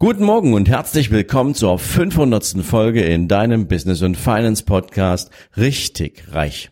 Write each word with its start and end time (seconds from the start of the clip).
Guten 0.00 0.22
Morgen 0.22 0.54
und 0.54 0.68
herzlich 0.68 1.10
willkommen 1.10 1.56
zur 1.56 1.76
500. 1.76 2.64
Folge 2.64 3.02
in 3.02 3.26
deinem 3.26 3.66
Business 3.66 4.00
und 4.02 4.16
Finance 4.16 4.64
Podcast 4.64 5.32
Richtig 5.56 6.22
Reich. 6.30 6.70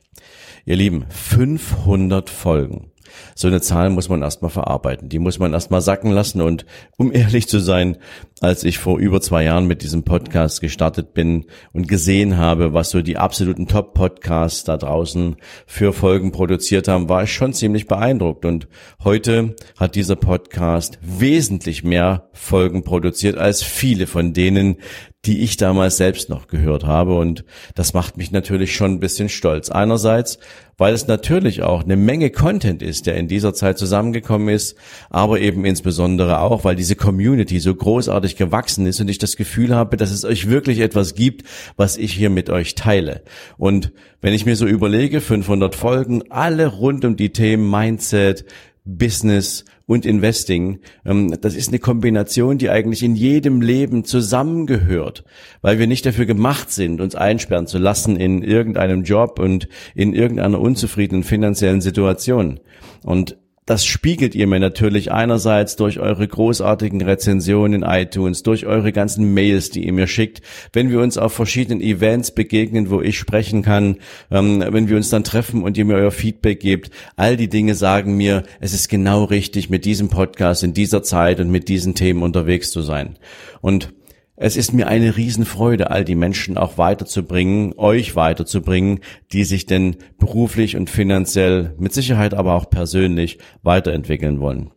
Ihr 0.64 0.76
Lieben, 0.76 1.06
500 1.08 2.30
Folgen 2.30 2.92
so 3.34 3.48
eine 3.48 3.60
Zahl 3.60 3.90
muss 3.90 4.08
man 4.08 4.22
erstmal 4.22 4.50
verarbeiten. 4.50 5.08
Die 5.08 5.18
muss 5.18 5.38
man 5.38 5.52
erstmal 5.52 5.80
sacken 5.80 6.10
lassen. 6.10 6.40
Und 6.40 6.66
um 6.96 7.12
ehrlich 7.12 7.48
zu 7.48 7.58
sein, 7.58 7.96
als 8.40 8.64
ich 8.64 8.78
vor 8.78 8.98
über 8.98 9.20
zwei 9.20 9.44
Jahren 9.44 9.66
mit 9.66 9.82
diesem 9.82 10.04
Podcast 10.04 10.60
gestartet 10.60 11.14
bin 11.14 11.46
und 11.72 11.88
gesehen 11.88 12.36
habe, 12.36 12.74
was 12.74 12.90
so 12.90 13.02
die 13.02 13.16
absoluten 13.16 13.66
Top-Podcasts 13.66 14.64
da 14.64 14.76
draußen 14.76 15.36
für 15.66 15.92
Folgen 15.92 16.32
produziert 16.32 16.88
haben, 16.88 17.08
war 17.08 17.22
ich 17.22 17.32
schon 17.32 17.52
ziemlich 17.52 17.86
beeindruckt. 17.86 18.44
Und 18.44 18.68
heute 19.02 19.56
hat 19.78 19.94
dieser 19.94 20.16
Podcast 20.16 20.98
wesentlich 21.00 21.84
mehr 21.84 22.28
Folgen 22.32 22.84
produziert 22.84 23.38
als 23.38 23.62
viele 23.62 24.06
von 24.06 24.32
denen, 24.32 24.76
die 25.24 25.40
ich 25.40 25.56
damals 25.56 25.96
selbst 25.96 26.28
noch 26.28 26.46
gehört 26.46 26.84
habe. 26.84 27.16
Und 27.16 27.44
das 27.74 27.94
macht 27.94 28.16
mich 28.16 28.30
natürlich 28.30 28.74
schon 28.74 28.92
ein 28.92 29.00
bisschen 29.00 29.28
stolz. 29.28 29.70
Einerseits, 29.70 30.38
weil 30.78 30.94
es 30.94 31.08
natürlich 31.08 31.62
auch 31.62 31.82
eine 31.82 31.96
Menge 31.96 32.30
Content 32.30 32.82
ist, 32.82 33.06
der 33.06 33.16
in 33.16 33.26
dieser 33.26 33.54
Zeit 33.54 33.78
zusammengekommen 33.78 34.48
ist, 34.48 34.76
aber 35.10 35.40
eben 35.40 35.64
insbesondere 35.64 36.40
auch, 36.40 36.64
weil 36.64 36.76
diese 36.76 36.94
Community 36.94 37.58
so 37.58 37.74
großartig 37.74 38.36
gewachsen 38.36 38.86
ist 38.86 39.00
und 39.00 39.08
ich 39.08 39.18
das 39.18 39.36
Gefühl 39.36 39.74
habe, 39.74 39.96
dass 39.96 40.10
es 40.10 40.24
euch 40.24 40.48
wirklich 40.48 40.78
etwas 40.80 41.14
gibt, 41.14 41.44
was 41.76 41.96
ich 41.96 42.12
hier 42.12 42.30
mit 42.30 42.50
euch 42.50 42.74
teile. 42.74 43.22
Und 43.56 43.92
wenn 44.20 44.34
ich 44.34 44.46
mir 44.46 44.56
so 44.56 44.66
überlege, 44.66 45.20
500 45.20 45.74
Folgen, 45.74 46.30
alle 46.30 46.66
rund 46.66 47.04
um 47.04 47.16
die 47.16 47.32
Themen 47.32 47.68
Mindset, 47.68 48.44
Business 48.84 49.64
und 49.86 50.04
Investing. 50.04 50.80
Ähm, 51.04 51.36
das 51.40 51.54
ist 51.54 51.68
eine 51.68 51.78
Kombination, 51.78 52.58
die 52.58 52.70
eigentlich 52.70 53.02
in 53.02 53.14
jedem 53.14 53.60
Leben 53.60 54.04
zusammengehört, 54.04 55.24
weil 55.62 55.78
wir 55.78 55.86
nicht 55.86 56.04
dafür 56.04 56.26
gemacht 56.26 56.70
sind, 56.70 57.00
uns 57.00 57.14
einsperren 57.14 57.66
zu 57.66 57.78
lassen 57.78 58.16
in 58.16 58.42
irgendeinem 58.42 59.04
Job 59.04 59.38
und 59.38 59.68
in 59.94 60.12
irgendeiner 60.12 60.60
unzufriedenen 60.60 61.22
finanziellen 61.22 61.80
Situation. 61.80 62.60
Und 63.02 63.38
das 63.66 63.84
spiegelt 63.84 64.36
ihr 64.36 64.46
mir 64.46 64.60
natürlich 64.60 65.10
einerseits 65.10 65.74
durch 65.74 65.98
eure 65.98 66.26
großartigen 66.26 67.02
Rezensionen 67.02 67.82
in 67.82 67.88
iTunes, 67.88 68.44
durch 68.44 68.64
eure 68.64 68.92
ganzen 68.92 69.34
Mails, 69.34 69.70
die 69.70 69.84
ihr 69.84 69.92
mir 69.92 70.06
schickt, 70.06 70.40
wenn 70.72 70.88
wir 70.88 71.00
uns 71.00 71.18
auf 71.18 71.32
verschiedenen 71.32 71.80
Events 71.80 72.30
begegnen, 72.30 72.90
wo 72.90 73.02
ich 73.02 73.18
sprechen 73.18 73.62
kann, 73.62 73.96
ähm, 74.30 74.64
wenn 74.70 74.88
wir 74.88 74.96
uns 74.96 75.10
dann 75.10 75.24
treffen 75.24 75.64
und 75.64 75.76
ihr 75.76 75.84
mir 75.84 75.96
euer 75.96 76.12
Feedback 76.12 76.60
gebt. 76.60 76.90
All 77.16 77.36
die 77.36 77.48
Dinge 77.48 77.74
sagen 77.74 78.16
mir, 78.16 78.44
es 78.60 78.72
ist 78.72 78.88
genau 78.88 79.24
richtig, 79.24 79.68
mit 79.68 79.84
diesem 79.84 80.08
Podcast 80.08 80.62
in 80.62 80.72
dieser 80.72 81.02
Zeit 81.02 81.40
und 81.40 81.50
mit 81.50 81.68
diesen 81.68 81.96
Themen 81.96 82.22
unterwegs 82.22 82.70
zu 82.70 82.82
sein. 82.82 83.18
Und 83.60 83.92
es 84.36 84.56
ist 84.56 84.72
mir 84.72 84.86
eine 84.86 85.16
Riesenfreude, 85.16 85.90
all 85.90 86.04
die 86.04 86.14
Menschen 86.14 86.58
auch 86.58 86.76
weiterzubringen, 86.76 87.72
euch 87.76 88.16
weiterzubringen, 88.16 89.00
die 89.32 89.44
sich 89.44 89.66
denn 89.66 89.96
beruflich 90.18 90.76
und 90.76 90.90
finanziell, 90.90 91.74
mit 91.78 91.94
Sicherheit 91.94 92.34
aber 92.34 92.54
auch 92.54 92.68
persönlich 92.68 93.38
weiterentwickeln 93.62 94.40
wollen. 94.40 94.70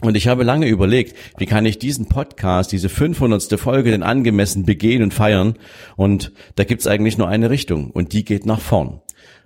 Und 0.00 0.16
ich 0.16 0.26
habe 0.28 0.42
lange 0.42 0.66
überlegt, 0.66 1.16
wie 1.38 1.46
kann 1.46 1.66
ich 1.66 1.78
diesen 1.78 2.08
Podcast, 2.08 2.72
diese 2.72 2.88
500. 2.88 3.58
Folge 3.60 3.90
denn 3.90 4.02
angemessen 4.02 4.64
begehen 4.64 5.02
und 5.02 5.14
feiern? 5.14 5.54
Und 5.96 6.32
da 6.56 6.64
gibt's 6.64 6.86
eigentlich 6.86 7.18
nur 7.18 7.28
eine 7.28 7.50
Richtung 7.50 7.90
und 7.90 8.12
die 8.12 8.24
geht 8.24 8.46
nach 8.46 8.60
vorn 8.60 9.00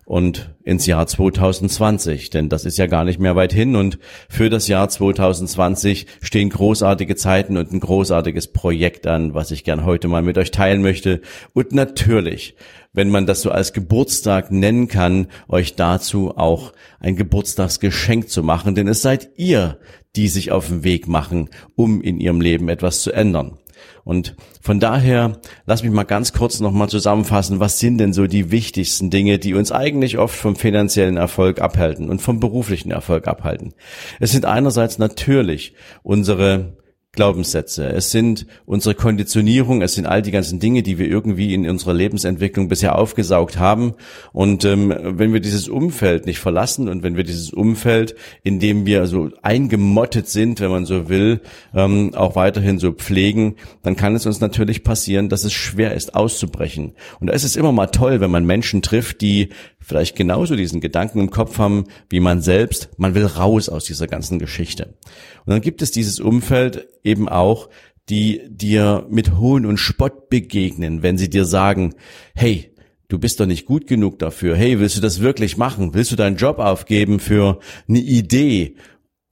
und 0.07 0.55
ins 0.63 0.87
Jahr 0.87 1.07
2020, 1.07 2.31
denn 2.31 2.49
das 2.49 2.65
ist 2.65 2.79
ja 2.79 2.87
gar 2.87 3.05
nicht 3.05 3.19
mehr 3.19 3.35
weit 3.35 3.53
hin 3.53 3.75
und 3.75 3.99
für 4.29 4.49
das 4.49 4.69
Jahr 4.69 4.89
2020 4.89 6.07
stehen 6.23 6.49
großartige 6.49 7.17
Zeiten 7.17 7.57
und 7.57 7.73
ein 7.73 7.81
großartiges 7.81 8.53
Projekt 8.53 9.09
an, 9.09 9.35
was 9.35 9.51
ich 9.51 9.65
gern 9.65 9.85
heute 9.85 10.07
mal 10.07 10.23
mit 10.23 10.39
euch 10.39 10.53
teilen 10.53 10.81
möchte 10.81 11.21
und 11.55 11.73
natürlich, 11.73 12.55
wenn 12.93 13.11
man 13.11 13.27
das 13.27 13.43
so 13.43 13.51
als 13.51 13.73
Geburtstag 13.73 14.53
nennen 14.53 14.87
kann, 14.87 15.27
euch 15.49 15.75
dazu 15.75 16.39
auch 16.39 16.73
ein 17.01 17.17
Geburtstagsgeschenk 17.17 18.31
zu 18.31 18.45
machen, 18.45 18.77
denn 18.77 18.87
es 18.87 19.03
seid 19.03 19.31
ihr, 19.37 19.79
die 20.15 20.29
sich 20.29 20.53
auf 20.53 20.69
den 20.69 20.85
Weg 20.85 21.09
machen, 21.09 21.51
um 21.75 22.01
in 22.01 22.21
ihrem 22.21 22.41
Leben 22.41 22.69
etwas 22.69 23.03
zu 23.03 23.11
ändern. 23.11 23.59
Und 24.05 24.37
von 24.61 24.81
daher, 24.81 25.39
lass 25.67 25.83
mich 25.83 25.93
mal 25.93 26.05
ganz 26.05 26.33
kurz 26.33 26.61
nochmal 26.61 26.89
zusammenfassen, 26.89 27.61
was 27.61 27.79
sind 27.79 27.99
denn 27.99 28.13
so 28.13 28.27
die 28.27 28.51
wichtigsten 28.51 29.11
Dinge, 29.11 29.39
die 29.39 29.55
uns 29.55 29.73
eigentlich 29.73 30.19
oft 30.19 30.37
vom 30.37 30.57
finanziellen 30.57 31.17
Erfolg 31.17 31.61
abhalten 31.61 32.09
und 32.09 32.23
vom 32.23 32.41
beruflichen 32.41 32.91
Erfolg 32.91 33.29
abhalten. 33.29 33.75
Es 34.21 34.33
sind 34.33 34.45
einerseits 34.45 34.99
natürlich 34.99 35.75
unsere 36.03 36.77
Glaubenssätze, 37.17 37.89
es 37.89 38.13
sind 38.13 38.47
unsere 38.67 38.95
Konditionierung, 38.95 39.83
es 39.83 39.95
sind 39.95 40.07
all 40.07 40.23
die 40.23 40.31
ganzen 40.31 40.61
Dinge, 40.61 40.83
die 40.83 40.99
wir 40.99 41.09
irgendwie 41.09 41.53
in 41.53 41.69
unserer 41.69 41.95
Lebensentwicklung 41.95 42.69
bisher 42.69 42.97
aufgesaugt 42.97 43.59
haben. 43.59 43.95
Und 44.33 44.65
ähm, 44.65 44.95
wenn 45.01 45.33
wir 45.33 45.41
dieses 45.41 45.69
Umfeld 45.69 46.27
nicht 46.27 46.39
verlassen 46.39 46.89
und 46.89 47.03
wenn 47.03 47.17
wir 47.17 47.25
dieses 47.25 47.53
Umfeld, 47.53 48.15
in 48.45 48.61
dem 48.61 48.87
wir 48.87 49.07
so 49.07 49.31
eingemottet 49.43 50.29
sind, 50.29 50.61
wenn 50.61 50.71
man 50.71 50.87
so 50.87 51.09
will, 51.09 51.41
ähm, 51.75 52.15
auch 52.15 52.37
weiterhin 52.37 52.79
so 52.79 52.93
pflegen, 52.93 53.57
dann 53.83 53.97
kann 53.97 54.15
es 54.15 54.27
uns 54.27 54.41
natürlich 54.41 54.85
passieren, 54.85 55.29
dass 55.29 55.45
es 55.45 55.53
schwer 55.53 55.95
ist, 55.95 56.15
auszubrechen. 56.15 56.93
Und 57.19 57.29
da 57.29 57.33
ist 57.33 57.45
es 57.45 57.57
immer 57.57 57.73
mal 57.73 57.89
toll, 57.89 58.21
wenn 58.21 58.31
man 58.31 58.45
Menschen 58.45 58.83
trifft, 58.83 59.21
die 59.23 59.49
vielleicht 59.87 60.17
genauso 60.17 60.57
diesen 60.57 60.81
Gedanken 60.81 61.21
im 61.21 61.31
Kopf 61.31 61.59
haben 61.59 61.85
wie 62.11 62.19
man 62.19 62.43
selbst, 62.43 62.91
man 62.97 63.15
will 63.15 63.25
raus 63.25 63.69
aus 63.69 63.85
dieser 63.85 64.09
ganzen 64.09 64.41
Geschichte. 64.41 64.97
Und 65.45 65.53
dann 65.53 65.61
gibt 65.61 65.81
es 65.81 65.93
dieses 65.93 66.19
Umfeld 66.19 66.89
eben 67.05 67.29
auch, 67.29 67.69
die 68.09 68.43
dir 68.49 69.07
mit 69.09 69.39
Hohn 69.39 69.65
und 69.65 69.79
Spott 69.79 70.29
begegnen, 70.29 71.05
wenn 71.05 71.19
sie 71.19 71.31
dir 71.31 71.45
sagen, 71.45 71.95
hey, 72.35 72.73
du 73.07 73.19
bist 73.21 73.39
doch 73.39 73.47
nicht 73.47 73.65
gut 73.65 73.87
genug 73.87 74.19
dafür. 74.19 74.57
Hey, 74.57 74.81
willst 74.81 74.97
du 74.97 75.01
das 75.01 75.21
wirklich 75.21 75.57
machen? 75.57 75.95
Willst 75.95 76.11
du 76.11 76.17
deinen 76.17 76.37
Job 76.37 76.59
aufgeben 76.59 77.21
für 77.21 77.61
eine 77.89 78.01
Idee 78.01 78.75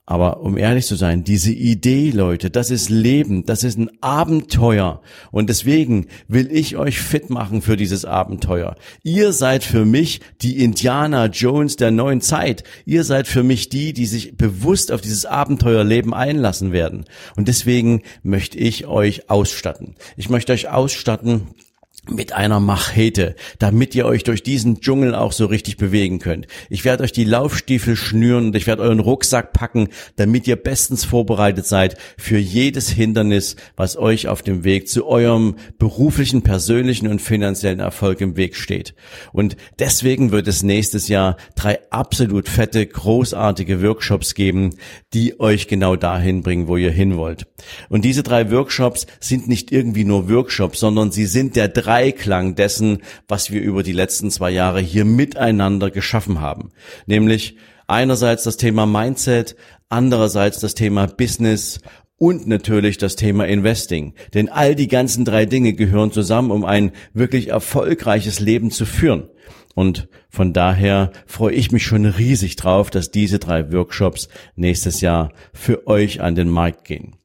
aber 0.05 0.41
um 0.41 0.55
ehrlich 0.57 0.85
zu 0.85 0.95
sein, 0.95 1.23
diese 1.23 1.51
Idee, 1.51 2.11
Leute, 2.11 2.51
das 2.51 2.69
ist 2.69 2.89
Leben, 2.89 3.45
das 3.45 3.63
ist 3.63 3.79
ein 3.79 3.89
Abenteuer. 4.01 5.01
Und 5.31 5.49
deswegen 5.49 6.07
will 6.27 6.47
ich 6.51 6.77
euch 6.77 6.99
fit 6.99 7.31
machen 7.31 7.63
für 7.63 7.75
dieses 7.75 8.05
Abenteuer. 8.05 8.75
Ihr 9.01 9.33
seid 9.33 9.63
für 9.63 9.83
mich 9.83 10.21
die 10.41 10.63
Indiana 10.63 11.25
Jones 11.25 11.75
der 11.75 11.89
neuen 11.89 12.21
Zeit. 12.21 12.63
Ihr 12.85 13.03
seid 13.03 13.27
für 13.27 13.41
mich 13.41 13.69
die, 13.69 13.93
die 13.93 14.05
sich 14.05 14.37
bewusst 14.37 14.91
auf 14.91 15.01
dieses 15.01 15.25
Abenteuerleben 15.25 16.13
einlassen 16.13 16.71
werden. 16.71 17.05
Und 17.35 17.47
deswegen 17.47 18.03
möchte 18.21 18.59
ich 18.59 18.85
euch 18.85 19.31
ausstatten. 19.31 19.95
Ich 20.17 20.29
möchte 20.29 20.53
euch 20.53 20.69
ausstatten 20.69 21.47
mit 22.09 22.33
einer 22.33 22.59
Machete, 22.59 23.35
damit 23.59 23.95
ihr 23.95 24.05
euch 24.05 24.23
durch 24.23 24.43
diesen 24.43 24.79
Dschungel 24.79 25.15
auch 25.15 25.31
so 25.31 25.45
richtig 25.45 25.77
bewegen 25.77 26.19
könnt. 26.19 26.47
Ich 26.69 26.85
werde 26.85 27.03
euch 27.03 27.11
die 27.11 27.23
Laufstiefel 27.23 27.95
schnüren 27.95 28.47
und 28.47 28.55
ich 28.55 28.67
werde 28.67 28.83
euren 28.83 28.99
Rucksack 28.99 29.53
packen, 29.53 29.89
damit 30.15 30.47
ihr 30.47 30.55
bestens 30.55 31.03
vorbereitet 31.03 31.65
seid 31.65 31.97
für 32.17 32.37
jedes 32.37 32.89
Hindernis, 32.89 33.55
was 33.75 33.97
euch 33.97 34.27
auf 34.27 34.41
dem 34.41 34.63
Weg 34.63 34.87
zu 34.87 35.05
eurem 35.07 35.55
beruflichen, 35.77 36.41
persönlichen 36.41 37.07
und 37.07 37.21
finanziellen 37.21 37.79
Erfolg 37.79 38.21
im 38.21 38.37
Weg 38.37 38.55
steht. 38.55 38.95
Und 39.33 39.57
deswegen 39.79 40.31
wird 40.31 40.47
es 40.47 40.63
nächstes 40.63 41.07
Jahr 41.07 41.37
drei 41.55 41.79
absolut 41.89 42.49
fette, 42.49 42.85
großartige 42.85 43.81
Workshops 43.81 44.35
geben, 44.35 44.75
die 45.13 45.39
euch 45.39 45.67
genau 45.67 45.95
dahin 45.95 46.43
bringen, 46.43 46.67
wo 46.67 46.77
ihr 46.77 46.91
hin 46.91 47.17
wollt. 47.17 47.47
Und 47.89 48.05
diese 48.05 48.23
drei 48.23 48.51
Workshops 48.51 49.07
sind 49.19 49.47
nicht 49.47 49.71
irgendwie 49.71 50.03
nur 50.03 50.29
Workshops, 50.29 50.79
sondern 50.79 51.11
sie 51.11 51.25
sind 51.25 51.55
der 51.55 51.67
drei 51.67 51.94
Dreiklang 51.95 52.55
dessen, 52.55 53.03
was 53.29 53.51
wir 53.51 53.61
über 53.61 53.81
die 53.81 53.93
letzten 53.93 54.29
zwei 54.29 54.51
Jahre 54.51 54.81
hier 54.81 55.05
miteinander 55.05 55.89
geschaffen 55.91 56.41
haben. 56.41 56.71
Nämlich 57.05 57.55
einerseits 57.87 58.43
das 58.43 58.57
Thema 58.57 58.85
Mindset, 58.85 59.55
andererseits 59.87 60.59
das 60.59 60.75
Thema 60.75 61.07
Business 61.07 61.79
und 62.17 62.47
natürlich 62.47 62.97
das 62.97 63.15
Thema 63.15 63.47
Investing. 63.47 64.13
Denn 64.33 64.49
all 64.49 64.75
die 64.75 64.89
ganzen 64.89 65.23
drei 65.23 65.45
Dinge 65.45 65.71
gehören 65.71 66.11
zusammen, 66.11 66.51
um 66.51 66.65
ein 66.65 66.91
wirklich 67.13 67.47
erfolgreiches 67.47 68.41
Leben 68.41 68.71
zu 68.71 68.85
führen. 68.85 69.29
Und 69.73 70.09
von 70.29 70.51
daher 70.51 71.13
freue 71.25 71.53
ich 71.53 71.71
mich 71.71 71.85
schon 71.85 72.05
riesig 72.05 72.57
drauf, 72.57 72.89
dass 72.89 73.09
diese 73.09 73.39
drei 73.39 73.71
Workshops 73.71 74.27
nächstes 74.57 74.99
Jahr 74.99 75.31
für 75.53 75.87
euch 75.87 76.19
an 76.19 76.35
den 76.35 76.49
Markt 76.49 76.83
gehen. 76.83 77.15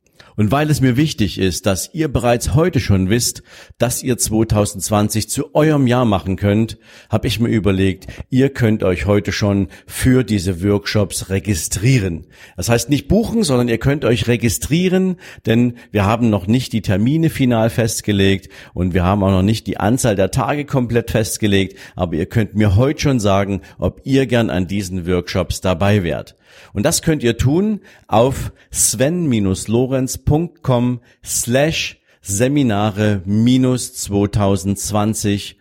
Und 0.41 0.51
weil 0.51 0.71
es 0.71 0.81
mir 0.81 0.97
wichtig 0.97 1.39
ist, 1.39 1.67
dass 1.67 1.93
ihr 1.93 2.09
bereits 2.09 2.55
heute 2.55 2.81
schon 2.81 3.11
wisst, 3.11 3.43
dass 3.77 4.03
ihr 4.03 4.17
2020 4.17 5.29
zu 5.29 5.55
eurem 5.55 5.87
Jahr 5.87 6.07
machen 6.07 6.37
könnt, 6.37 6.79
habe 7.11 7.29
ich 7.29 7.41
mir 7.41 7.51
überlegt, 7.51 8.07
ihr 8.31 8.49
könnt 8.49 8.83
euch 8.83 9.05
heute 9.05 9.33
schon 9.33 9.69
für 9.87 10.25
diese 10.25 10.65
Workshops 10.65 11.29
registrieren. 11.29 12.27
Das 12.57 12.71
heißt 12.71 12.89
nicht 12.89 13.07
buchen, 13.07 13.43
sondern 13.43 13.69
ihr 13.69 13.77
könnt 13.77 14.07
euch 14.07 14.29
registrieren, 14.29 15.17
denn 15.45 15.75
wir 15.91 16.07
haben 16.07 16.31
noch 16.31 16.47
nicht 16.47 16.73
die 16.73 16.81
Termine 16.81 17.29
final 17.29 17.69
festgelegt 17.69 18.51
und 18.73 18.95
wir 18.95 19.05
haben 19.05 19.23
auch 19.23 19.33
noch 19.33 19.43
nicht 19.43 19.67
die 19.67 19.77
Anzahl 19.77 20.17
der 20.17 20.31
Tage 20.31 20.65
komplett 20.65 21.11
festgelegt, 21.11 21.77
aber 21.97 22.15
ihr 22.15 22.25
könnt 22.25 22.55
mir 22.55 22.77
heute 22.77 23.03
schon 23.03 23.21
sagen, 23.21 23.61
ob 23.77 24.01
ihr 24.05 24.25
gern 24.25 24.49
an 24.49 24.67
diesen 24.67 25.07
Workshops 25.07 25.61
dabei 25.61 26.03
wärt. 26.03 26.35
Und 26.73 26.85
das 26.85 27.03
könnt 27.03 27.23
ihr 27.23 27.37
tun 27.37 27.81
auf 28.09 28.53
sven-lorenz.com 28.71 30.30
slash 31.25 32.01
Seminare 32.23 33.23
minus 33.25 33.95
2020 33.95 35.59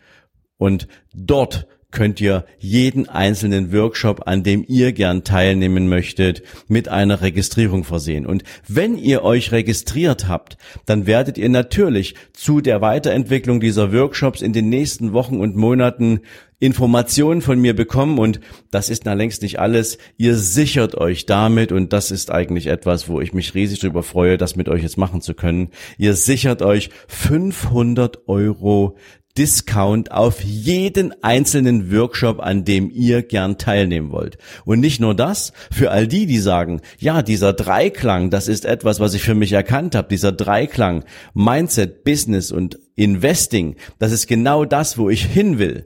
und 0.58 0.88
dort 1.14 1.66
könnt 1.92 2.22
ihr 2.22 2.46
jeden 2.60 3.10
einzelnen 3.10 3.74
Workshop, 3.74 4.28
an 4.28 4.44
dem 4.44 4.64
ihr 4.68 4.92
gern 4.94 5.24
teilnehmen 5.24 5.90
möchtet, 5.90 6.44
mit 6.68 6.88
einer 6.88 7.22
Registrierung 7.22 7.84
versehen. 7.84 8.26
Und 8.26 8.44
wenn 8.68 8.98
ihr 8.98 9.24
euch 9.24 9.52
registriert 9.52 10.28
habt, 10.28 10.58
dann 10.86 11.08
werdet 11.08 11.38
ihr 11.38 11.50
natürlich 11.50 12.16
zu 12.34 12.62
der 12.62 12.82
Weiterentwicklung 12.82 13.60
dieser 13.60 13.92
Workshops 13.92 14.42
in 14.42 14.54
den 14.54 14.70
nächsten 14.70 15.14
Wochen 15.14 15.40
und 15.40 15.56
Monaten 15.56 16.22
Informationen 16.60 17.42
von 17.42 17.60
mir 17.60 17.74
bekommen 17.74 18.20
und 18.20 18.42
das 18.70 18.90
ist 18.90 19.06
na 19.06 19.14
längst 19.14 19.42
nicht 19.42 19.60
alles. 19.60 19.98
Ihr 20.18 20.36
sichert 20.36 20.96
euch 20.96 21.26
damit 21.26 21.72
und 21.72 21.94
das 21.94 22.12
ist 22.12 22.32
eigentlich 22.32 22.68
etwas, 22.68 23.08
wo 23.08 23.22
ich 23.22 23.34
mich 23.34 23.56
riesig 23.56 23.80
darüber 23.80 24.04
freue, 24.04 24.38
das 24.38 24.58
mit 24.58 24.68
euch 24.68 24.84
jetzt 24.84 24.98
machen 24.98 25.22
zu 25.22 25.34
können. 25.34 25.70
Ihr 25.98 26.16
sichert 26.16 26.62
euch 26.62 26.90
500 27.08 28.28
Euro 28.28 28.98
Discount 29.40 30.12
auf 30.12 30.44
jeden 30.44 31.14
einzelnen 31.24 31.94
Workshop, 31.94 32.42
an 32.42 32.66
dem 32.66 32.92
ihr 32.92 33.24
gern 33.24 33.58
teilnehmen 33.58 34.12
wollt. 34.12 34.38
Und 34.66 34.82
nicht 34.82 35.00
nur 35.00 35.16
das, 35.16 35.54
für 35.72 35.92
all 35.92 36.08
die, 36.08 36.26
die 36.26 36.40
sagen, 36.40 36.82
ja, 36.98 37.22
dieser 37.22 37.54
Dreiklang, 37.54 38.32
das 38.32 38.50
ist 38.50 38.66
etwas, 38.66 39.00
was 39.00 39.14
ich 39.14 39.24
für 39.24 39.36
mich 39.36 39.54
erkannt 39.54 39.96
habe, 39.96 40.10
dieser 40.10 40.34
Dreiklang 40.34 41.06
Mindset, 41.34 42.04
Business 42.04 42.52
und 42.52 42.80
Investing, 42.96 43.78
das 43.98 44.12
ist 44.12 44.28
genau 44.28 44.66
das, 44.66 44.98
wo 44.98 45.10
ich 45.10 45.24
hin 45.24 45.58
will 45.58 45.86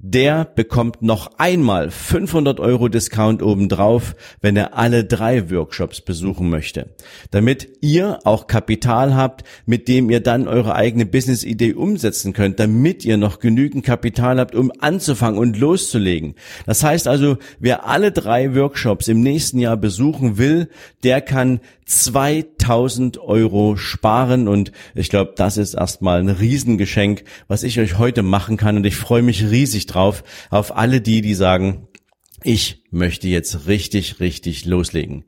der 0.00 0.44
bekommt 0.44 1.02
noch 1.02 1.38
einmal 1.38 1.90
500 1.90 2.60
Euro 2.60 2.88
Discount 2.88 3.42
obendrauf, 3.42 4.14
wenn 4.40 4.56
er 4.56 4.78
alle 4.78 5.04
drei 5.04 5.50
Workshops 5.50 6.00
besuchen 6.00 6.48
möchte. 6.48 6.94
Damit 7.32 7.68
ihr 7.80 8.20
auch 8.24 8.46
Kapital 8.46 9.16
habt, 9.16 9.42
mit 9.66 9.88
dem 9.88 10.08
ihr 10.08 10.20
dann 10.20 10.46
eure 10.46 10.76
eigene 10.76 11.04
Business-Idee 11.04 11.74
umsetzen 11.74 12.32
könnt, 12.32 12.60
damit 12.60 13.04
ihr 13.04 13.16
noch 13.16 13.40
genügend 13.40 13.84
Kapital 13.84 14.38
habt, 14.38 14.54
um 14.54 14.70
anzufangen 14.78 15.38
und 15.38 15.58
loszulegen. 15.58 16.36
Das 16.64 16.84
heißt 16.84 17.08
also, 17.08 17.36
wer 17.58 17.86
alle 17.86 18.12
drei 18.12 18.54
Workshops 18.54 19.08
im 19.08 19.20
nächsten 19.20 19.58
Jahr 19.58 19.76
besuchen 19.76 20.38
will, 20.38 20.68
der 21.02 21.20
kann 21.20 21.60
2000 21.88 23.18
Euro 23.18 23.76
sparen 23.76 24.46
und 24.46 24.72
ich 24.94 25.08
glaube, 25.08 25.32
das 25.36 25.56
ist 25.56 25.72
erstmal 25.72 26.20
ein 26.20 26.28
Riesengeschenk, 26.28 27.24
was 27.48 27.62
ich 27.62 27.80
euch 27.80 27.98
heute 27.98 28.22
machen 28.22 28.58
kann 28.58 28.76
und 28.76 28.84
ich 28.84 28.96
freue 28.96 29.22
mich 29.22 29.50
riesig 29.50 29.86
drauf. 29.88 30.22
Auf 30.50 30.76
alle 30.76 31.00
die, 31.00 31.20
die 31.20 31.34
sagen, 31.34 31.88
ich 32.42 32.77
möchte 32.90 33.28
jetzt 33.28 33.66
richtig, 33.66 34.20
richtig 34.20 34.64
loslegen. 34.64 35.24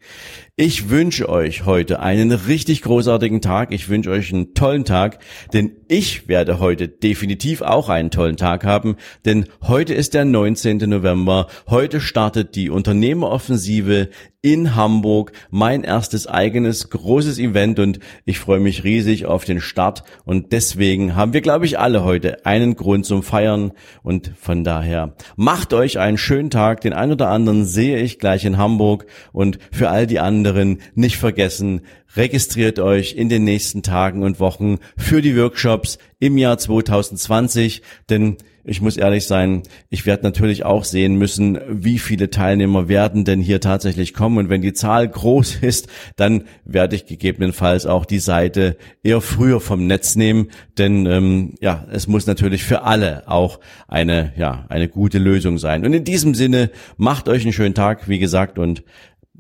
Ich 0.57 0.91
wünsche 0.91 1.29
euch 1.29 1.65
heute 1.65 2.01
einen 2.01 2.33
richtig 2.33 2.83
großartigen 2.83 3.41
Tag. 3.41 3.73
Ich 3.73 3.89
wünsche 3.89 4.11
euch 4.11 4.33
einen 4.33 4.55
tollen 4.55 4.85
Tag, 4.85 5.19
denn 5.53 5.73
ich 5.89 6.29
werde 6.29 6.59
heute 6.59 6.89
definitiv 6.89 7.63
auch 7.63 7.89
einen 7.89 8.11
tollen 8.11 8.37
Tag 8.37 8.65
haben, 8.65 8.97
denn 9.25 9.47
heute 9.63 9.95
ist 9.95 10.15
der 10.15 10.25
19. 10.25 10.79
November. 10.79 11.49
Heute 11.69 12.01
startet 12.01 12.55
die 12.55 12.71
Unternehmeroffensive 12.71 14.11
in 14.43 14.75
Hamburg, 14.75 15.33
mein 15.51 15.85
erstes 15.85 16.27
eigenes 16.27 16.89
großes 16.89 17.39
Event 17.39 17.79
und 17.79 18.01
ich 18.25 18.39
freue 18.39 18.61
mich 18.61 18.85
riesig 18.85 19.27
auf 19.27 19.45
den 19.45 19.61
Start 19.61 20.03
und 20.25 20.53
deswegen 20.53 21.15
haben 21.15 21.35
wir, 21.35 21.43
glaube 21.43 21.67
ich, 21.67 21.79
alle 21.79 22.05
heute 22.05 22.47
einen 22.47 22.75
Grund 22.75 23.05
zum 23.05 23.23
Feiern 23.23 23.73
und 24.03 24.33
von 24.41 24.65
daher 24.65 25.15
macht 25.37 25.75
euch 25.75 25.99
einen 25.99 26.17
schönen 26.17 26.49
Tag. 26.49 26.81
Den 26.81 26.95
ein 26.95 27.13
oder 27.13 27.29
anderen 27.29 27.50
sehe 27.65 27.99
ich 27.99 28.19
gleich 28.19 28.45
in 28.45 28.59
Hamburg 28.59 29.07
und 29.33 29.59
für 29.73 29.91
all 29.91 30.07
die 30.07 30.21
anderen 30.21 30.81
nicht 30.95 31.17
vergessen, 31.17 31.83
registriert 32.17 32.79
euch 32.79 33.15
in 33.15 33.29
den 33.29 33.45
nächsten 33.45 33.83
Tagen 33.83 34.23
und 34.23 34.41
Wochen 34.41 34.79
für 34.97 35.23
die 35.23 35.37
Workshops 35.37 35.99
im 36.19 36.39
Jahr 36.39 36.59
2020, 36.59 37.83
denn 38.09 38.37
ich 38.63 38.83
muss 38.83 38.97
ehrlich 38.97 39.27
sein, 39.27 39.63
ich 39.89 40.05
werde 40.05 40.23
natürlich 40.23 40.65
auch 40.65 40.85
sehen 40.85 41.17
müssen, 41.17 41.59
wie 41.69 41.99
viele 41.99 42.31
Teilnehmer 42.31 42.89
werden 42.89 43.25
denn 43.25 43.41
hier 43.41 43.61
tatsächlich 43.61 44.13
kommen. 44.13 44.37
Und 44.37 44.49
wenn 44.51 44.61
die 44.61 44.75
Zahl 44.75 45.09
groß 45.09 45.57
ist, 45.63 45.89
dann 46.17 46.45
werde 46.65 46.97
ich 46.97 47.07
gegebenenfalls 47.07 47.87
auch 47.87 48.05
die 48.05 48.19
Seite 48.19 48.77
eher 49.03 49.23
früher 49.23 49.61
vom 49.61 49.87
Netz 49.87 50.15
nehmen. 50.15 50.51
Denn 50.77 51.07
ähm, 51.07 51.55
ja, 51.61 51.87
es 51.91 52.07
muss 52.07 52.27
natürlich 52.27 52.63
für 52.63 52.83
alle 52.83 53.29
auch 53.29 53.61
eine, 53.89 54.35
ja, 54.37 54.67
eine 54.69 54.89
gute 54.89 55.19
Lösung 55.19 55.59
sein. 55.59 55.85
Und 55.85 55.95
in 55.95 56.05
diesem 56.05 56.35
Sinne, 56.35 56.71
macht 56.97 57.29
euch 57.29 57.43
einen 57.43 57.55
schönen 57.55 57.75
Tag, 57.75 58.09
wie 58.09 58.19
gesagt, 58.19 58.59
und 58.59 58.85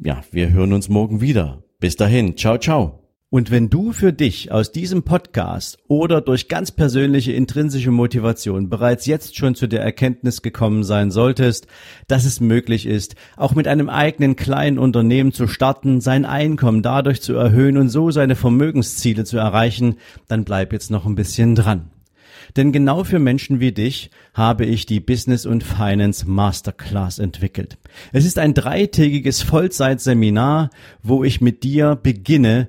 ja, 0.03 0.23
wir 0.33 0.51
hören 0.51 0.73
uns 0.73 0.89
morgen 0.89 1.21
wieder. 1.21 1.63
Bis 1.81 1.97
dahin, 1.97 2.37
ciao, 2.37 2.59
ciao. 2.59 2.99
Und 3.31 3.51
wenn 3.51 3.71
du 3.71 3.93
für 3.93 4.13
dich 4.13 4.53
aus 4.53 4.71
diesem 4.71 5.03
Podcast 5.03 5.79
oder 5.89 6.21
durch 6.21 6.49
ganz 6.49 6.73
persönliche 6.73 7.33
intrinsische 7.33 7.91
Motivation 7.91 8.69
bereits 8.69 9.07
jetzt 9.07 9.37
schon 9.37 9.55
zu 9.55 9.67
der 9.67 9.81
Erkenntnis 9.81 10.43
gekommen 10.43 10.83
sein 10.85 11.11
solltest, 11.11 11.69
dass 12.07 12.27
es 12.27 12.41
möglich 12.41 12.85
ist, 12.85 13.15
auch 13.39 13.55
mit 13.55 13.67
einem 13.67 13.89
eigenen 13.89 14.37
kleinen 14.37 14.79
Unternehmen 14.79 15.33
zu 15.33 15.47
starten, 15.47 16.03
sein 16.03 16.27
Einkommen 16.27 16.83
dadurch 16.83 17.23
zu 17.23 17.35
erhöhen 17.35 17.79
und 17.79 17.89
so 17.89 18.11
seine 18.11 18.37
Vermögensziele 18.37 19.25
zu 19.25 19.39
erreichen, 19.39 19.95
dann 20.29 20.45
bleib 20.45 20.75
jetzt 20.75 20.91
noch 20.91 21.07
ein 21.07 21.15
bisschen 21.15 21.55
dran. 21.55 21.91
Denn 22.57 22.73
genau 22.73 23.05
für 23.05 23.19
Menschen 23.19 23.61
wie 23.61 23.73
dich 23.73 24.11
habe 24.35 24.65
ich 24.67 24.87
die 24.87 25.01
Business 25.01 25.47
und 25.47 25.63
Finance 25.63 26.29
Masterclass 26.29 27.19
entwickelt. 27.19 27.79
Es 28.13 28.25
ist 28.25 28.39
ein 28.39 28.55
dreitägiges 28.55 29.43
Vollzeitseminar, 29.43 30.71
wo 31.03 31.25
ich 31.25 31.41
mit 31.41 31.63
dir 31.63 31.97
beginne, 31.97 32.69